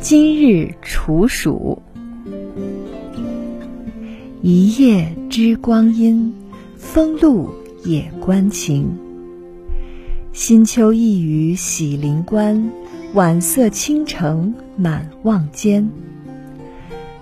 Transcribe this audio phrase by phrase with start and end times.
[0.00, 1.82] 今日处暑，
[4.40, 6.32] 一夜知光阴，
[6.76, 7.50] 风露
[7.84, 8.96] 也关情。
[10.32, 12.70] 新秋一雨喜临关，
[13.14, 15.90] 晚色倾城满望间。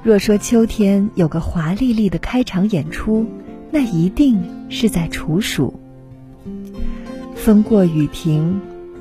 [0.03, 3.25] 若说秋天有个华丽丽的开场演出，
[3.75, 5.75] 那一定是在处暑。
[7.35, 8.61] 风过雨停，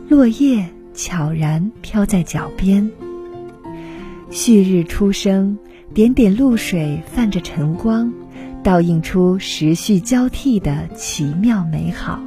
[0.09, 2.89] 落叶悄然飘在脚边。
[4.31, 5.59] 旭日初升，
[5.93, 8.11] 点点露水泛着晨光，
[8.63, 12.19] 倒映出时序交替的奇妙美好。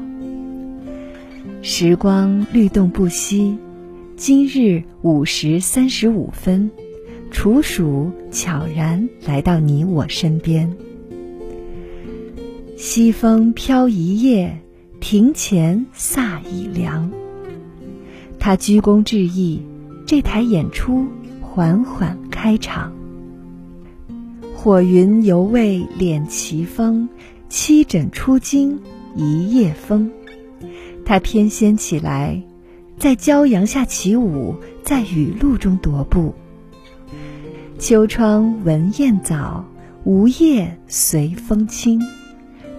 [1.63, 3.59] 时光律动不息，
[4.15, 6.71] 今日五时三十五分，
[7.33, 10.73] 处暑悄然来到你我身边。
[12.77, 14.61] 西风飘一夜，
[15.01, 17.11] 庭前飒已凉。
[18.39, 19.63] 他鞠躬致意，
[20.07, 21.07] 这台演出。
[21.41, 22.93] 缓缓开场，
[24.55, 27.09] 火云犹未敛奇峰，
[27.49, 28.79] 七枕出惊
[29.15, 30.11] 一夜风。
[31.07, 32.43] 他翩跹起来，
[32.99, 36.35] 在骄阳下起舞，在雨露中踱步。
[37.79, 39.65] 秋窗闻燕早，
[40.05, 41.99] 梧叶随风轻。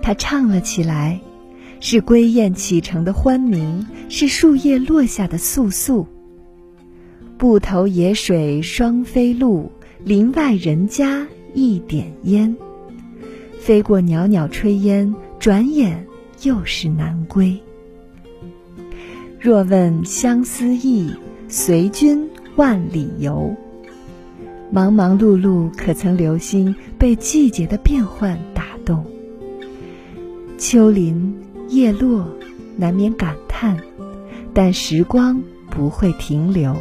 [0.08, 1.20] 他唱了起来，
[1.82, 6.06] 是归雁启程的欢鸣，是树叶落下的簌簌。
[7.38, 9.70] 不投野水双飞鹿，
[10.06, 12.56] 林外人家一点烟。
[13.60, 16.08] 飞过袅袅炊烟，转眼
[16.42, 17.60] 又是南归。
[19.42, 21.12] 若问相思意，
[21.50, 23.54] 随君万里游。
[24.72, 28.77] 忙忙碌碌，可曾留心被季节的变换打？
[30.58, 31.36] 秋林
[31.70, 32.28] 叶落，
[32.76, 33.78] 难免感叹，
[34.54, 36.76] 但时光不会停留。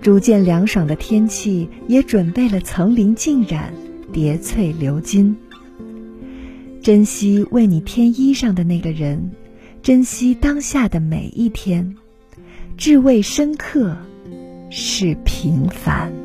[0.00, 3.74] 逐渐凉爽的天气，也准备了层林尽染、
[4.12, 5.36] 叠翠流金。
[6.80, 9.32] 珍惜为你添衣裳的那个人，
[9.82, 11.96] 珍惜当下的每一天，
[12.76, 13.96] 至味深刻，
[14.70, 16.23] 是平凡。